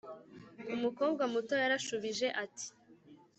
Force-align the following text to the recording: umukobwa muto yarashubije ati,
umukobwa 0.75 1.23
muto 1.33 1.53
yarashubije 1.61 2.27
ati, 2.43 2.67